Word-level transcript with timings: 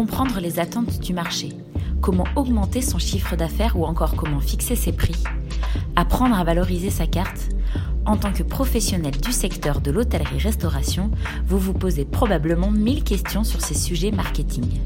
comprendre 0.00 0.40
les 0.40 0.58
attentes 0.58 0.98
du 1.00 1.12
marché, 1.12 1.50
comment 2.00 2.24
augmenter 2.34 2.80
son 2.80 2.98
chiffre 2.98 3.36
d'affaires 3.36 3.78
ou 3.78 3.84
encore 3.84 4.16
comment 4.16 4.40
fixer 4.40 4.74
ses 4.74 4.92
prix, 4.92 5.22
apprendre 5.94 6.36
à 6.36 6.42
valoriser 6.42 6.88
sa 6.88 7.06
carte. 7.06 7.50
En 8.06 8.16
tant 8.16 8.32
que 8.32 8.42
professionnel 8.42 9.12
du 9.20 9.30
secteur 9.30 9.82
de 9.82 9.90
l'hôtellerie-restauration, 9.90 11.10
vous 11.46 11.58
vous 11.58 11.74
posez 11.74 12.06
probablement 12.06 12.70
mille 12.70 13.04
questions 13.04 13.44
sur 13.44 13.60
ces 13.60 13.74
sujets 13.74 14.10
marketing. 14.10 14.80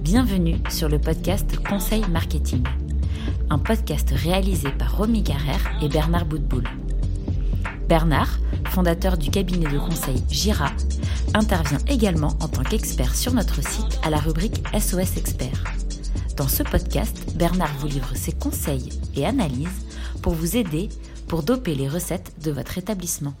Bienvenue 0.00 0.56
sur 0.70 0.88
le 0.88 0.98
podcast 0.98 1.58
Conseil 1.68 2.06
Marketing, 2.10 2.64
un 3.50 3.58
podcast 3.58 4.10
réalisé 4.16 4.70
par 4.70 4.96
Romy 4.96 5.22
Carrère 5.22 5.70
et 5.82 5.90
Bernard 5.90 6.24
Boutboul. 6.24 6.64
Bernard, 7.90 8.38
fondateur 8.70 9.18
du 9.18 9.30
cabinet 9.30 9.70
de 9.70 9.78
conseil 9.78 10.22
Gira, 10.30 10.70
intervient 11.34 11.80
également 11.88 12.34
en 12.40 12.48
tant 12.48 12.62
qu'expert 12.62 13.14
sur 13.14 13.34
notre 13.34 13.62
site 13.66 13.98
à 14.02 14.10
la 14.10 14.18
rubrique 14.18 14.62
SOS 14.78 15.16
Expert. 15.16 15.64
Dans 16.36 16.48
ce 16.48 16.62
podcast, 16.62 17.34
Bernard 17.36 17.76
vous 17.78 17.88
livre 17.88 18.14
ses 18.14 18.32
conseils 18.32 18.88
et 19.16 19.26
analyses 19.26 19.86
pour 20.22 20.32
vous 20.34 20.56
aider 20.56 20.88
pour 21.26 21.42
doper 21.42 21.74
les 21.74 21.88
recettes 21.88 22.32
de 22.42 22.50
votre 22.50 22.78
établissement. 22.78 23.34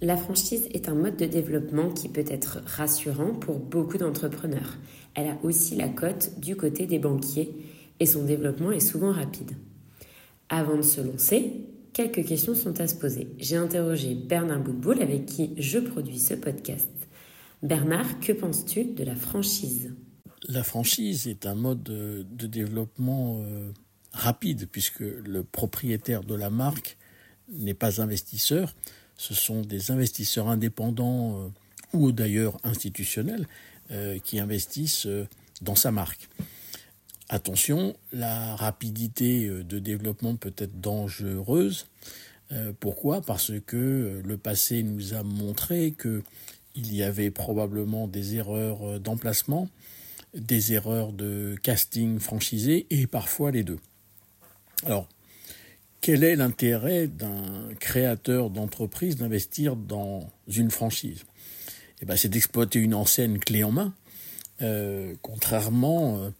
La 0.00 0.16
franchise 0.16 0.68
est 0.72 0.88
un 0.88 0.94
mode 0.94 1.16
de 1.16 1.26
développement 1.26 1.90
qui 1.90 2.08
peut 2.08 2.24
être 2.28 2.60
rassurant 2.64 3.34
pour 3.34 3.58
beaucoup 3.58 3.98
d'entrepreneurs. 3.98 4.76
Elle 5.14 5.28
a 5.28 5.36
aussi 5.42 5.74
la 5.74 5.88
cote 5.88 6.38
du 6.38 6.54
côté 6.54 6.86
des 6.86 7.00
banquiers 7.00 7.50
et 7.98 8.06
son 8.06 8.24
développement 8.24 8.70
est 8.70 8.80
souvent 8.80 9.12
rapide. 9.12 9.50
Avant 10.48 10.76
de 10.76 10.82
se 10.82 11.00
lancer, 11.00 11.64
quelques 11.98 12.28
questions 12.28 12.54
sont 12.54 12.80
à 12.80 12.86
se 12.86 12.94
poser. 12.94 13.26
J'ai 13.38 13.56
interrogé 13.56 14.14
Bernard 14.14 14.60
Boutboul 14.60 15.02
avec 15.02 15.26
qui 15.26 15.50
je 15.56 15.80
produis 15.80 16.20
ce 16.20 16.34
podcast. 16.34 16.88
Bernard, 17.64 18.20
que 18.20 18.32
penses-tu 18.32 18.84
de 18.84 19.02
la 19.02 19.16
franchise? 19.16 19.92
La 20.46 20.62
franchise 20.62 21.26
est 21.26 21.44
un 21.44 21.56
mode 21.56 21.82
de, 21.82 22.46
développement 22.46 23.40
euh, 23.40 23.72
rapide 24.12 24.68
puisque 24.70 25.00
le 25.00 25.42
propriétaire 25.42 26.22
de 26.22 26.36
la 26.36 26.50
marque 26.50 26.96
n'est 27.48 27.74
pas 27.74 28.00
investisseur, 28.00 28.76
ce 29.16 29.34
sont 29.34 29.62
des 29.62 29.90
investisseurs 29.90 30.46
indépendants 30.46 31.36
euh, 31.36 31.48
ou 31.94 32.12
d'ailleurs 32.12 32.58
institutionnels 32.62 33.48
euh, 33.90 34.20
qui 34.20 34.38
investissent 34.38 35.08
dans 35.62 35.74
sa 35.74 35.90
marque. 35.90 36.28
Attention, 37.30 37.94
la 38.10 38.56
rapidité 38.56 39.44
euh, 39.44 39.62
de 39.62 39.78
développement 39.78 40.36
peut 40.36 40.54
être 40.56 40.80
dangereuse. 40.80 41.86
Euh, 42.52 42.72
pourquoi? 42.80 43.20
Parce 43.20 43.52
que 43.66 43.76
euh, 43.76 44.22
le 44.24 44.38
passé 44.38 44.82
nous 44.82 45.12
a 45.12 45.22
montré 45.22 45.92
que 45.92 46.22
il 46.74 46.94
y 46.94 47.02
avait 47.02 47.30
probablement 47.30 48.06
des 48.06 48.36
erreurs 48.36 49.00
d'emplacement, 49.00 49.68
des 50.32 50.74
erreurs 50.74 51.12
de 51.12 51.56
casting 51.60 52.20
franchisé 52.20 52.86
et 52.90 53.08
parfois 53.08 53.50
les 53.50 53.64
deux. 53.64 53.80
Alors, 54.86 55.08
quel 56.00 56.22
est 56.22 56.36
l'intérêt 56.36 57.08
d'un 57.08 57.74
créateur 57.80 58.50
d'entreprise 58.50 59.16
d'investir 59.16 59.74
dans 59.74 60.30
une 60.46 60.70
franchise? 60.70 61.24
Eh 62.00 62.06
ben, 62.06 62.16
C'est 62.16 62.28
d'exploiter 62.28 62.78
une 62.78 62.94
enseigne 62.94 63.40
clé 63.40 63.64
en 63.64 63.72
main, 63.72 63.92
contrairement 65.20 66.30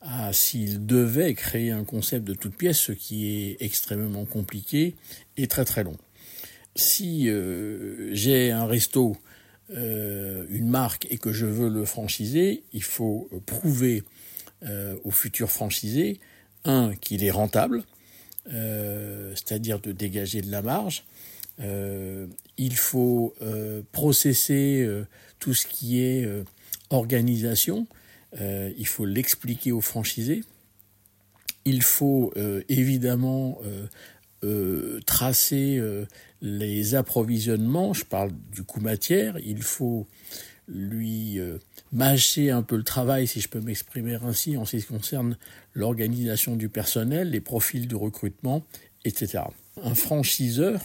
ah, 0.00 0.32
s'il 0.32 0.86
devait 0.86 1.34
créer 1.34 1.72
un 1.72 1.84
concept 1.84 2.24
de 2.24 2.34
toute 2.34 2.54
pièce, 2.54 2.78
ce 2.78 2.92
qui 2.92 3.26
est 3.26 3.56
extrêmement 3.60 4.24
compliqué 4.24 4.94
et 5.36 5.48
très 5.48 5.64
très 5.64 5.82
long. 5.82 5.96
Si 6.76 7.28
euh, 7.28 8.14
j'ai 8.14 8.52
un 8.52 8.66
resto, 8.66 9.16
euh, 9.74 10.46
une 10.50 10.68
marque 10.68 11.08
et 11.10 11.18
que 11.18 11.32
je 11.32 11.46
veux 11.46 11.68
le 11.68 11.84
franchiser, 11.84 12.62
il 12.72 12.84
faut 12.84 13.28
prouver 13.46 14.04
euh, 14.64 14.96
au 15.02 15.10
futur 15.10 15.50
franchisé, 15.50 16.20
un, 16.64 16.94
qu'il 16.94 17.24
est 17.24 17.30
rentable, 17.30 17.82
c'est-à-dire 18.46 19.78
de 19.78 19.92
dégager 19.92 20.40
de 20.40 20.50
la 20.50 20.62
marge. 20.62 21.04
il 21.60 22.76
faut 22.76 23.34
processer 23.92 24.88
tout 25.38 25.52
ce 25.52 25.66
qui 25.66 26.00
est 26.00 26.26
organisation, 26.88 27.86
euh, 28.40 28.72
il 28.76 28.86
faut 28.86 29.04
l'expliquer 29.04 29.72
aux 29.72 29.80
franchisés. 29.80 30.44
Il 31.64 31.82
faut 31.82 32.32
euh, 32.36 32.62
évidemment 32.68 33.58
euh, 34.44 35.00
tracer 35.06 35.82
les 36.40 36.94
approvisionnements. 36.94 37.92
Je 37.92 38.04
parle 38.04 38.30
du 38.52 38.62
coût 38.62 38.80
matière. 38.80 39.38
Il 39.38 39.62
faut 39.62 40.06
lui 40.68 41.40
mâcher 41.92 42.50
un 42.50 42.62
peu 42.62 42.76
le 42.76 42.84
travail, 42.84 43.26
si 43.26 43.40
je 43.40 43.48
peux 43.48 43.60
m'exprimer 43.60 44.18
ainsi, 44.22 44.56
en 44.56 44.64
ce 44.64 44.76
qui 44.76 44.84
concerne 44.84 45.36
l'organisation 45.74 46.56
du 46.56 46.68
personnel, 46.68 47.30
les 47.30 47.40
profils 47.40 47.88
de 47.88 47.96
recrutement, 47.96 48.64
etc. 49.04 49.44
Un 49.82 49.94
franchiseur 49.94 50.80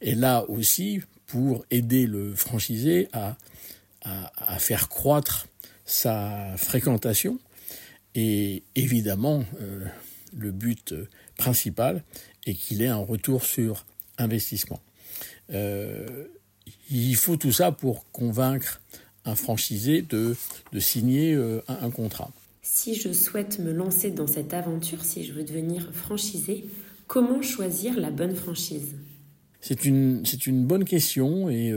est 0.00 0.14
là 0.14 0.44
aussi 0.50 1.00
pour 1.26 1.64
aider 1.70 2.06
le 2.06 2.34
franchisé 2.34 3.08
à, 3.12 3.36
à 4.02 4.58
faire 4.58 4.88
croître 4.88 5.46
sa 5.90 6.54
fréquentation 6.56 7.40
et 8.14 8.62
évidemment 8.76 9.44
euh, 9.60 9.84
le 10.36 10.52
but 10.52 10.94
principal 11.36 12.04
est 12.46 12.54
qu'il 12.54 12.82
ait 12.82 12.86
un 12.86 12.96
retour 12.96 13.44
sur 13.44 13.84
investissement. 14.16 14.80
Euh, 15.52 16.26
il 16.90 17.16
faut 17.16 17.36
tout 17.36 17.50
ça 17.50 17.72
pour 17.72 18.08
convaincre 18.12 18.80
un 19.24 19.34
franchisé 19.34 20.02
de, 20.02 20.36
de 20.72 20.80
signer 20.80 21.34
euh, 21.34 21.60
un, 21.66 21.86
un, 21.86 21.90
contrat. 21.90 22.30
Si 22.62 22.94
je 22.94 23.12
souhaite 23.12 23.58
me 23.58 23.72
lancer 23.72 24.12
dans 24.12 24.28
cette 24.28 24.54
aventure, 24.54 25.04
si 25.04 25.24
je 25.24 25.32
veux 25.32 25.44
devenir 25.44 25.90
franchisé, 25.92 26.66
comment 27.08 27.42
choisir 27.42 27.98
la 27.98 28.10
bonne 28.10 28.36
franchise? 28.36 28.94
C'est 29.60 29.84
une, 29.84 30.22
une 30.46 30.66
bonne 30.66 30.84
question 30.84 31.50
et 31.50 31.74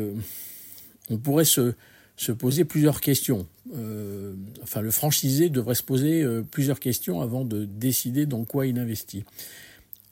on 1.10 1.18
pourrait 1.18 1.44
se, 1.46 1.74
se 2.16 2.32
poser 2.32 2.66
plusieurs 2.66 3.02
questions. 3.02 3.48
Euh, 3.76 4.34
enfin, 4.62 4.82
le 4.82 4.92
franchisé 4.92 5.50
devrait 5.50 5.76
se 5.76 5.84
poser 5.84 6.22
euh, 6.22 6.44
plusieurs 6.50 6.80
questions 6.80 7.22
avant 7.22 7.44
de 7.44 7.66
décider 7.66 8.26
dans 8.26 8.44
quoi 8.44 8.68
il 8.68 8.78
investit. 8.78 9.24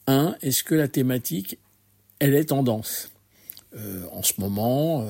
Un, 0.07 0.35
est-ce 0.41 0.63
que 0.63 0.75
la 0.75 0.87
thématique, 0.87 1.57
elle 2.19 2.33
est 2.33 2.45
tendance 2.45 3.11
euh, 3.75 4.05
En 4.11 4.23
ce 4.23 4.33
moment, 4.39 5.07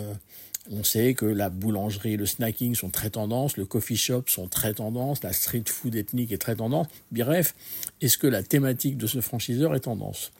on 0.69 0.84
sait 0.84 1.13
que 1.13 1.25
la 1.25 1.50
boulangerie, 1.50 2.18
le 2.18 2.25
snacking 2.25 2.75
sont 2.75 2.90
très 2.90 3.09
tendance, 3.09 3.56
le 3.56 3.66
coffee 3.66 3.96
shop 3.96 4.24
sont 4.28 4.47
très 4.47 4.74
tendance, 4.74 5.24
la 5.24 5.34
street 5.34 5.63
food 5.68 5.96
ethnique 5.96 6.31
est 6.31 6.38
très 6.38 6.56
tendance. 6.56 6.88
Bref, 7.12 7.56
est-ce 8.01 8.18
que 8.18 8.28
la 8.28 8.44
thématique 8.44 8.97
de 8.97 9.07
ce 9.07 9.22
franchiseur 9.22 9.75
est 9.75 9.81
tendance 9.81 10.31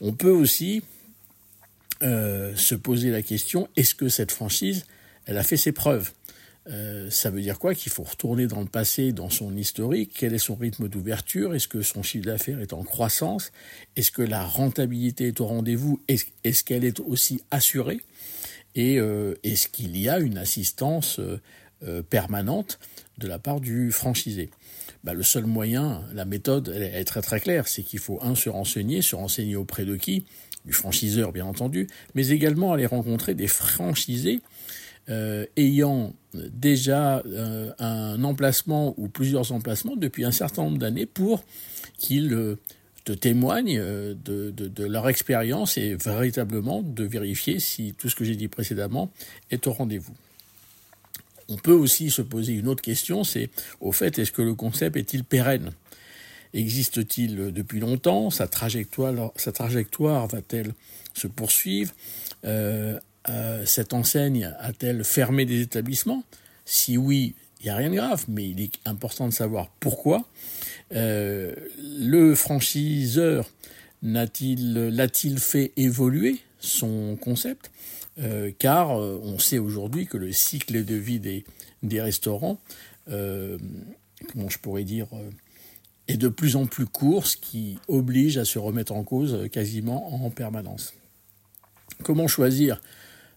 On 0.00 0.12
peut 0.12 0.32
aussi 0.32 0.82
se 2.00 2.74
poser 2.74 3.10
la 3.10 3.22
question, 3.22 3.66
est-ce 3.76 3.94
que 3.94 4.10
cette 4.10 4.30
franchise 4.30 4.84
elle 5.26 5.38
a 5.38 5.42
fait 5.42 5.56
ses 5.56 5.72
preuves. 5.72 6.12
Euh, 6.70 7.10
ça 7.10 7.30
veut 7.30 7.42
dire 7.42 7.58
quoi 7.58 7.74
Qu'il 7.74 7.92
faut 7.92 8.04
retourner 8.04 8.46
dans 8.46 8.60
le 8.60 8.66
passé, 8.66 9.12
dans 9.12 9.30
son 9.30 9.54
historique? 9.56 10.12
Quel 10.14 10.34
est 10.34 10.38
son 10.38 10.54
rythme 10.54 10.88
d'ouverture? 10.88 11.54
Est-ce 11.54 11.68
que 11.68 11.82
son 11.82 12.02
chiffre 12.02 12.24
d'affaires 12.24 12.60
est 12.60 12.72
en 12.72 12.82
croissance? 12.82 13.52
Est-ce 13.96 14.10
que 14.10 14.22
la 14.22 14.44
rentabilité 14.44 15.28
est 15.28 15.40
au 15.40 15.46
rendez-vous? 15.46 16.00
Est-ce 16.08 16.64
qu'elle 16.64 16.84
est 16.84 17.00
aussi 17.00 17.42
assurée? 17.50 18.00
Et 18.74 18.98
euh, 18.98 19.34
est-ce 19.42 19.68
qu'il 19.68 19.96
y 19.96 20.08
a 20.08 20.18
une 20.18 20.38
assistance 20.38 21.20
euh, 21.20 22.02
permanente 22.02 22.78
de 23.18 23.28
la 23.28 23.38
part 23.38 23.60
du 23.60 23.92
franchisé? 23.92 24.50
Bah, 25.04 25.12
le 25.12 25.22
seul 25.22 25.44
moyen, 25.44 26.02
la 26.14 26.24
méthode, 26.24 26.72
elle 26.74 26.82
est 26.82 27.04
très 27.04 27.20
très 27.20 27.40
claire, 27.40 27.68
c'est 27.68 27.82
qu'il 27.82 27.98
faut 27.98 28.18
un 28.22 28.34
se 28.34 28.48
renseigner, 28.48 29.02
se 29.02 29.14
renseigner 29.14 29.54
auprès 29.54 29.84
de 29.84 29.96
qui, 29.96 30.24
du 30.64 30.72
franchiseur 30.72 31.30
bien 31.30 31.44
entendu, 31.44 31.88
mais 32.14 32.28
également 32.28 32.72
aller 32.72 32.86
rencontrer 32.86 33.34
des 33.34 33.48
franchisés 33.48 34.40
euh, 35.10 35.44
ayant 35.56 36.14
déjà 36.32 37.22
euh, 37.26 37.70
un 37.78 38.24
emplacement 38.24 38.94
ou 38.96 39.08
plusieurs 39.08 39.52
emplacements 39.52 39.96
depuis 39.96 40.24
un 40.24 40.30
certain 40.30 40.62
nombre 40.62 40.78
d'années 40.78 41.04
pour 41.04 41.44
qu'ils 41.98 42.32
euh, 42.32 42.56
te 43.04 43.12
témoignent 43.12 43.78
de, 43.78 44.84
leur 44.86 45.06
expérience 45.10 45.76
et 45.76 45.94
véritablement 45.94 46.80
de 46.82 47.04
vérifier 47.04 47.60
si 47.60 47.92
tout 47.98 48.08
ce 48.08 48.16
que 48.16 48.24
j'ai 48.24 48.34
dit 48.34 48.48
précédemment 48.48 49.10
est 49.50 49.66
au 49.66 49.72
rendez-vous. 49.72 50.14
On 51.50 51.56
peut 51.56 51.74
aussi 51.74 52.10
se 52.10 52.22
poser 52.22 52.54
une 52.54 52.66
autre 52.66 52.82
question, 52.82 53.22
c'est 53.22 53.50
au 53.80 53.92
fait, 53.92 54.18
est-ce 54.18 54.32
que 54.32 54.40
le 54.40 54.54
concept 54.54 54.96
est-il 54.96 55.22
pérenne? 55.22 55.72
Existe-t-il 56.54 57.52
depuis 57.52 57.80
longtemps? 57.80 58.30
Sa 58.30 58.46
trajectoire, 58.46 59.32
sa 59.36 59.52
trajectoire 59.52 60.26
va-t-elle 60.28 60.72
se 61.12 61.26
poursuivre? 61.26 61.92
Euh, 62.46 62.98
cette 63.64 63.92
enseigne 63.92 64.52
a-t-elle 64.58 65.04
fermé 65.04 65.46
des 65.46 65.60
établissements? 65.60 66.24
Si 66.64 66.96
oui, 66.98 67.34
il 67.60 67.64
n'y 67.64 67.70
a 67.70 67.76
rien 67.76 67.90
de 67.90 67.94
grave, 67.96 68.24
mais 68.28 68.48
il 68.48 68.60
est 68.60 68.72
important 68.84 69.28
de 69.28 69.32
savoir 69.32 69.68
pourquoi. 69.80 70.24
Euh, 70.92 71.54
le 71.78 72.34
franchiseur 72.34 73.48
l'a-t-il 74.02 75.38
fait 75.38 75.72
évoluer 75.76 76.40
son 76.58 77.16
concept? 77.16 77.70
Euh, 78.18 78.52
Car 78.58 78.90
on 78.90 79.38
sait 79.38 79.58
aujourd'hui 79.58 80.06
que 80.06 80.16
le 80.16 80.30
cycle 80.32 80.84
de 80.84 80.94
vie 80.94 81.20
des, 81.20 81.44
des 81.82 82.00
restaurants 82.02 82.58
comment 84.32 84.48
je 84.48 84.58
pourrais 84.58 84.84
dire, 84.84 85.06
est 86.08 86.16
de 86.16 86.28
plus 86.28 86.56
en 86.56 86.66
plus 86.66 86.86
court, 86.86 87.26
ce 87.26 87.36
qui 87.36 87.78
oblige 87.88 88.38
à 88.38 88.44
se 88.44 88.58
remettre 88.58 88.92
en 88.92 89.04
cause 89.04 89.48
quasiment 89.50 90.14
en 90.14 90.30
permanence. 90.30 90.94
Comment 92.02 92.28
choisir 92.28 92.80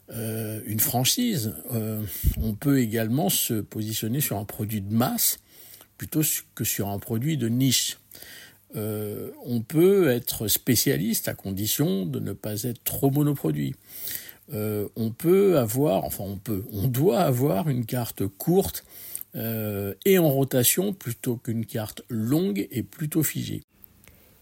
une 0.09 0.79
franchise 0.79 1.53
On 2.37 2.53
peut 2.53 2.79
également 2.79 3.29
se 3.29 3.55
positionner 3.55 4.21
sur 4.21 4.37
un 4.37 4.45
produit 4.45 4.81
de 4.81 4.93
masse 4.93 5.39
plutôt 5.97 6.21
que 6.55 6.63
sur 6.63 6.89
un 6.89 6.99
produit 6.99 7.37
de 7.37 7.49
niche. 7.49 7.97
Euh, 8.75 9.31
on 9.45 9.61
peut 9.61 10.09
être 10.09 10.47
spécialiste 10.47 11.27
à 11.27 11.33
condition 11.33 12.05
de 12.05 12.19
ne 12.19 12.33
pas 12.33 12.63
être 12.63 12.83
trop 12.83 13.09
monoproduit. 13.09 13.75
Euh, 14.53 14.87
on 14.95 15.11
peut 15.11 15.57
avoir, 15.57 16.05
enfin 16.05 16.23
on 16.25 16.37
peut, 16.37 16.63
on 16.71 16.87
doit 16.87 17.19
avoir 17.19 17.69
une 17.69 17.85
carte 17.85 18.25
courte 18.27 18.85
euh, 19.35 19.93
et 20.05 20.17
en 20.19 20.29
rotation 20.29 20.93
plutôt 20.93 21.37
qu'une 21.37 21.65
carte 21.65 22.01
longue 22.09 22.67
et 22.71 22.83
plutôt 22.83 23.23
figée. 23.23 23.61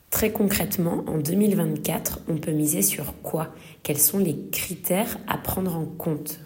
Très 0.10 0.32
concrètement, 0.32 1.04
en 1.08 1.18
2024, 1.18 2.22
on 2.28 2.38
peut 2.38 2.52
miser 2.52 2.82
sur 2.82 3.22
quoi? 3.22 3.54
Quels 3.84 4.00
sont 4.00 4.20
les 4.20 4.38
critères 4.52 5.18
à 5.28 5.38
prendre 5.38 5.76
en 5.76 5.86
compte? 5.86 6.40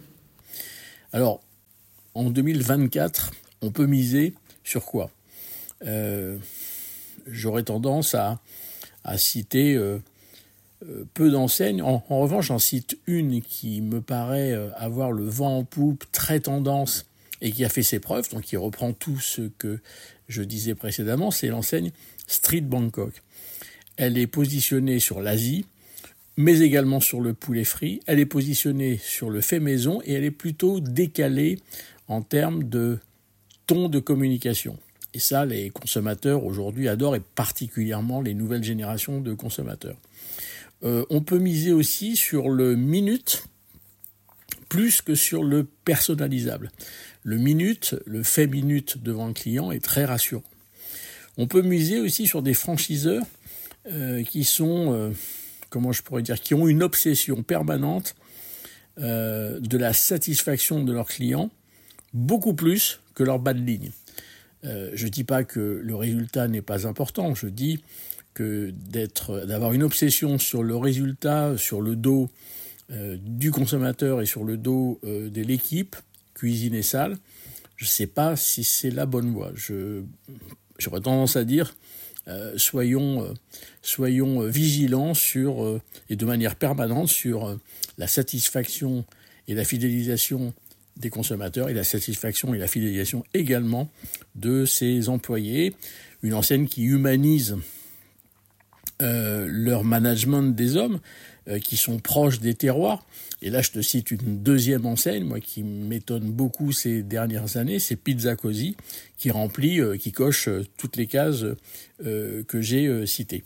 Alors, 1.13 1.41
en 2.15 2.29
2024, 2.29 3.31
on 3.61 3.71
peut 3.71 3.85
miser 3.85 4.33
sur 4.63 4.85
quoi? 4.85 5.11
J'aurais 7.31 7.63
tendance 7.63 8.15
à, 8.15 8.39
citer 9.17 9.75
euh, 9.75 9.99
euh, 10.85 11.03
peu 11.13 11.31
d'enseignes. 11.31 11.81
En, 11.81 11.99
revanche, 12.09 12.47
j'en 12.47 12.59
cite 12.59 12.97
une 13.07 13.41
qui 13.41 13.81
me 13.81 14.01
paraît 14.01 14.51
euh, 14.51 14.69
avoir 14.75 15.11
le 15.11 15.23
vent 15.23 15.59
en 15.59 15.63
poupe, 15.63 16.05
très 16.11 16.39
tendance, 16.39 17.05
et 17.41 17.51
qui 17.51 17.65
a 17.65 17.69
fait 17.69 17.83
ses 17.83 17.99
preuves, 17.99 18.29
donc 18.29 18.43
qui 18.43 18.57
reprend 18.57 18.93
tout 18.93 19.19
ce 19.19 19.49
que 19.57 19.79
je 20.27 20.43
disais 20.43 20.75
précédemment, 20.75 21.31
c'est 21.31 21.47
l'enseigne 21.47 21.91
Street 22.27 22.61
Bangkok. 22.61 23.23
Elle 23.99 24.17
est 24.17 24.27
positionnée 24.27 24.99
sur 24.99 25.21
l'Asie, 25.21 25.65
mais 26.37 26.61
également 26.61 27.01
sur 27.01 27.19
le 27.19 27.33
poulet 27.33 27.65
frit. 27.65 27.99
Elle 28.07 28.19
est 28.19 28.25
positionnée 28.25 28.97
sur 28.97 29.29
le 29.29 29.41
fait 29.41 29.59
maison 29.59 30.01
et 30.05 30.13
elle 30.13 30.23
est 30.23 30.31
plutôt 30.31 30.79
décalée 30.79 31.59
en 32.07 32.21
termes 32.21 32.63
de 32.63 32.99
ton 33.67 33.89
de 33.89 33.99
communication. 33.99 34.77
Et 35.13 35.19
ça, 35.19 35.45
les 35.45 35.69
consommateurs 35.69 36.45
aujourd'hui 36.45 36.87
adorent, 36.87 37.17
et 37.17 37.21
particulièrement 37.35 38.21
les 38.21 38.33
nouvelles 38.33 38.63
générations 38.63 39.19
de 39.19 39.33
consommateurs. 39.33 39.97
Euh, 40.83 41.03
on 41.09 41.19
peut 41.19 41.39
miser 41.39 41.73
aussi 41.73 42.15
sur 42.15 42.47
le 42.47 42.77
minute 42.77 43.43
plus 44.69 45.01
que 45.01 45.13
sur 45.13 45.43
le 45.43 45.67
personnalisable. 45.83 46.71
Le 47.23 47.35
minute, 47.35 47.95
le 48.05 48.23
fait 48.23 48.47
minute 48.47 49.03
devant 49.03 49.27
le 49.27 49.33
client 49.33 49.71
est 49.71 49.83
très 49.83 50.05
rassurant. 50.05 50.43
On 51.37 51.47
peut 51.47 51.63
miser 51.63 51.99
aussi 51.99 52.27
sur 52.27 52.41
des 52.41 52.53
franchiseurs 52.53 53.25
euh, 53.87 54.23
qui 54.23 54.43
sont, 54.43 54.93
euh, 54.93 55.11
comment 55.69 55.91
je 55.91 56.01
pourrais 56.01 56.21
dire, 56.21 56.39
qui 56.39 56.53
ont 56.53 56.67
une 56.67 56.83
obsession 56.83 57.43
permanente 57.43 58.15
de 58.97 59.77
la 59.77 59.93
satisfaction 59.93 60.83
de 60.83 60.91
leurs 60.91 61.07
clients, 61.07 61.49
beaucoup 62.13 62.53
plus 62.53 62.99
que 63.15 63.23
leur 63.23 63.39
bas 63.39 63.53
de 63.53 63.61
ligne. 63.61 63.91
Euh, 64.65 64.91
je 64.93 65.05
ne 65.05 65.09
dis 65.09 65.23
pas 65.23 65.43
que 65.43 65.81
le 65.83 65.95
résultat 65.95 66.47
n'est 66.47 66.61
pas 66.61 66.85
important, 66.87 67.33
je 67.33 67.47
dis 67.47 67.81
que 68.33 68.71
d'avoir 68.71 69.73
une 69.73 69.83
obsession 69.83 70.37
sur 70.37 70.63
le 70.63 70.75
résultat, 70.75 71.57
sur 71.57 71.81
le 71.81 71.95
dos 71.95 72.29
euh, 72.91 73.17
du 73.21 73.51
consommateur 73.51 74.21
et 74.21 74.25
sur 74.25 74.43
le 74.43 74.57
dos 74.57 74.99
euh, 75.03 75.29
de 75.29 75.41
l'équipe, 75.41 75.95
cuisine 76.33 76.73
et 76.73 76.81
salle, 76.81 77.17
je 77.75 77.85
ne 77.85 77.89
sais 77.89 78.07
pas 78.07 78.35
si 78.35 78.63
c'est 78.63 78.91
la 78.91 79.05
bonne 79.05 79.31
voie. 79.31 79.51
J'aurais 80.77 81.01
tendance 81.01 81.35
à 81.35 81.43
dire 81.43 81.75
soyons, 82.57 83.33
soyons 83.81 84.41
vigilants 84.41 85.13
sur, 85.13 85.81
et 86.09 86.15
de 86.15 86.25
manière 86.25 86.55
permanente 86.55 87.07
sur 87.07 87.57
la 87.97 88.07
satisfaction 88.07 89.05
et 89.47 89.55
la 89.55 89.63
fidélisation 89.63 90.53
des 90.97 91.09
consommateurs 91.09 91.69
et 91.69 91.73
la 91.73 91.83
satisfaction 91.83 92.53
et 92.53 92.57
la 92.57 92.67
fidélisation 92.67 93.23
également 93.33 93.89
de 94.35 94.65
ses 94.65 95.09
employés. 95.09 95.75
Une 96.21 96.33
enseigne 96.33 96.67
qui 96.67 96.83
humanise 96.83 97.57
euh, 99.01 99.47
leur 99.49 99.85
management 99.85 100.53
des 100.53 100.75
hommes, 100.75 100.95
euh, 100.95 100.99
qui 101.57 101.77
sont 101.77 101.97
proches 101.97 102.39
des 102.39 102.53
terroirs. 102.53 103.03
Et 103.41 103.49
là, 103.49 103.61
je 103.61 103.71
te 103.71 103.81
cite 103.81 104.11
une 104.11 104.43
deuxième 104.43 104.85
enseigne, 104.85 105.23
moi, 105.23 105.39
qui 105.39 105.63
m'étonne 105.63 106.29
beaucoup 106.29 106.71
ces 106.71 107.01
dernières 107.01 107.57
années, 107.57 107.79
c'est 107.79 107.95
Pizza 107.95 108.35
Cosi, 108.35 108.75
qui 109.17 109.31
remplit, 109.31 109.79
euh, 109.79 109.97
qui 109.97 110.11
coche 110.11 110.49
toutes 110.77 110.97
les 110.97 111.07
cases 111.07 111.45
que 112.01 112.61
j'ai 112.61 113.05
citées. 113.05 113.43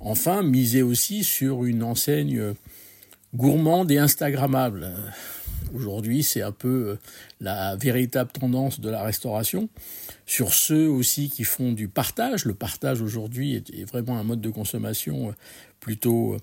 enfin, 0.00 0.42
miser 0.42 0.82
aussi 0.82 1.24
sur 1.24 1.64
une 1.64 1.82
enseigne 1.82 2.54
gourmande 3.36 3.90
et 3.90 3.98
instagrammable. 3.98 4.92
Aujourd'hui, 5.74 6.22
c'est 6.22 6.42
un 6.42 6.52
peu 6.52 6.68
euh, 6.68 6.98
la 7.40 7.76
véritable 7.76 8.30
tendance 8.30 8.80
de 8.80 8.88
la 8.88 9.02
restauration. 9.02 9.68
Sur 10.24 10.54
ceux 10.54 10.88
aussi 10.88 11.28
qui 11.28 11.44
font 11.44 11.72
du 11.72 11.88
partage, 11.88 12.44
le 12.44 12.54
partage 12.54 13.02
aujourd'hui 13.02 13.56
est, 13.56 13.84
vraiment 13.84 14.18
un 14.18 14.24
mode 14.24 14.40
de 14.40 14.50
consommation 14.50 15.28
euh, 15.28 15.32
plutôt 15.80 16.36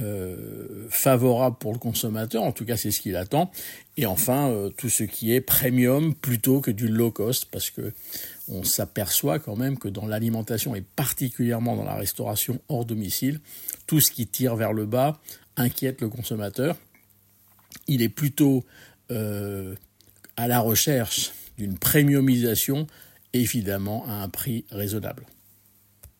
euh, 0.00 0.86
favorable 0.88 1.56
pour 1.58 1.72
le 1.72 1.78
consommateur, 1.78 2.42
en 2.42 2.52
tout 2.52 2.64
cas 2.64 2.76
c'est 2.76 2.90
ce 2.90 3.00
qu'il 3.00 3.16
attend. 3.16 3.50
Et 3.96 4.06
enfin, 4.06 4.70
tout 4.78 4.88
ce 4.88 5.04
qui 5.04 5.34
est 5.34 5.40
premium 5.40 6.14
plutôt 6.14 6.60
que 6.60 6.70
du 6.70 6.88
low 6.88 7.10
cost, 7.10 7.46
parce 7.50 7.70
que 7.70 7.92
on 8.48 8.64
s'aperçoit 8.64 9.38
quand 9.38 9.56
même 9.56 9.78
que 9.78 9.88
dans 9.88 10.06
l'alimentation 10.06 10.74
et 10.74 10.80
particulièrement 10.80 11.76
dans 11.76 11.84
la 11.84 11.94
restauration 11.94 12.60
hors 12.68 12.84
domicile, 12.84 13.40
tout 13.86 14.00
ce 14.00 14.10
qui 14.10 14.26
tire 14.26 14.56
vers 14.56 14.72
le 14.72 14.86
bas 14.86 15.20
inquiète 15.60 16.00
le 16.00 16.08
consommateur 16.08 16.76
il 17.86 18.02
est 18.02 18.08
plutôt 18.08 18.64
euh, 19.10 19.74
à 20.36 20.48
la 20.48 20.60
recherche 20.60 21.32
d'une 21.58 21.78
premiumisation, 21.78 22.86
évidemment 23.32 24.04
à 24.06 24.12
un 24.12 24.28
prix 24.28 24.64
raisonnable. 24.70 25.26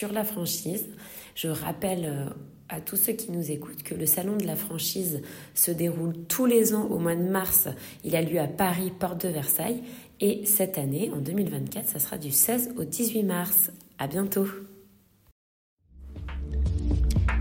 Sur 0.01 0.13
la 0.13 0.25
franchise, 0.25 0.87
je 1.35 1.49
rappelle 1.49 2.05
euh, 2.05 2.25
à 2.69 2.81
tous 2.81 2.97
ceux 2.97 3.13
qui 3.13 3.31
nous 3.31 3.51
écoutent 3.51 3.83
que 3.83 3.95
le 3.95 4.07
salon 4.07 4.37
de 4.37 4.47
la 4.47 4.57
franchise 4.57 5.23
se 5.55 5.71
déroule 5.71 6.15
tous 6.29 6.47
les 6.47 6.75
ans 6.75 6.87
au 6.87 6.99
mois 6.99 7.17
de 7.17 7.23
mars. 7.23 7.69
Il 8.05 8.17
a 8.17 8.23
lieu 8.23 8.41
à 8.41 8.49
Paris, 8.49 8.93
porte 8.99 9.27
de 9.27 9.29
Versailles. 9.29 9.83
Et 10.21 10.45
cette 10.45 10.77
année, 10.77 11.11
en 11.15 11.19
2024, 11.19 11.89
ça 11.89 11.99
sera 11.99 12.19
du 12.19 12.31
16 12.31 12.75
au 12.77 12.85
18 12.85 13.23
mars. 13.23 13.71
À 13.99 14.07
bientôt! 14.07 14.47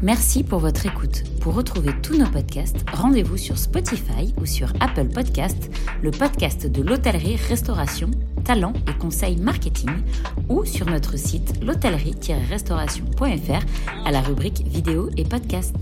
Merci 0.01 0.45
pour 0.45 0.59
votre 0.59 0.85
écoute. 0.85 1.23
Pour 1.41 1.55
retrouver 1.55 1.91
tous 2.01 2.17
nos 2.17 2.29
podcasts, 2.29 2.85
rendez-vous 2.93 3.35
sur 3.35 3.57
Spotify 3.57 4.33
ou 4.39 4.45
sur 4.45 4.71
Apple 4.79 5.09
Podcasts, 5.09 5.69
le 6.01 6.11
podcast 6.11 6.67
de 6.67 6.81
l'hôtellerie-restauration, 6.81 8.09
talent 8.45 8.71
et 8.87 8.97
conseils 8.97 9.35
marketing, 9.35 9.89
ou 10.47 10.63
sur 10.63 10.85
notre 10.85 11.17
site 11.17 11.61
l'hôtellerie-restauration.fr 11.61 14.05
à 14.05 14.11
la 14.11 14.21
rubrique 14.21 14.65
vidéo 14.67 15.09
et 15.17 15.25
podcasts. 15.25 15.75